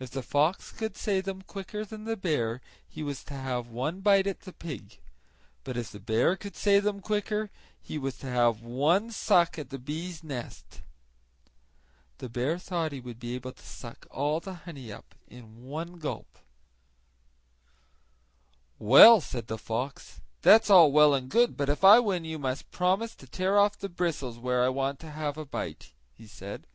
[0.00, 4.00] If the fox could say them quicker than the bear he was to have one
[4.00, 4.98] bite at the pig;
[5.62, 9.70] but if the bear could say them quicker he was to have one suck at
[9.70, 10.82] the bee's nest.
[12.18, 15.98] The bear thought he would be able to suck all the honey up at one
[15.98, 16.38] gulp.
[18.80, 22.72] "Well said the fox, "that's all well and good but if I win you must
[22.72, 26.66] promise to tear off the bristles where I want to have a bite," he said.